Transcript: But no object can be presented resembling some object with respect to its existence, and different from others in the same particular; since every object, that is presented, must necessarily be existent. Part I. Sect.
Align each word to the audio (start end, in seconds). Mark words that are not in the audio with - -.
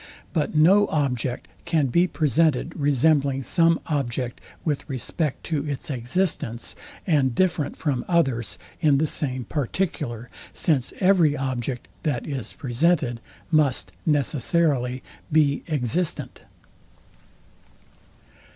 But 0.33 0.55
no 0.55 0.87
object 0.87 1.47
can 1.65 1.85
be 1.85 2.07
presented 2.07 2.73
resembling 2.75 3.43
some 3.43 3.79
object 3.85 4.41
with 4.65 4.89
respect 4.89 5.43
to 5.43 5.69
its 5.69 5.91
existence, 5.91 6.75
and 7.05 7.35
different 7.35 7.77
from 7.77 8.03
others 8.07 8.57
in 8.79 8.97
the 8.97 9.05
same 9.05 9.43
particular; 9.45 10.31
since 10.55 10.91
every 10.99 11.37
object, 11.37 11.87
that 12.01 12.25
is 12.25 12.51
presented, 12.53 13.21
must 13.51 13.91
necessarily 14.03 15.03
be 15.31 15.61
existent. 15.69 16.29
Part 16.33 16.47
I. 16.47 16.47
Sect. 16.47 16.51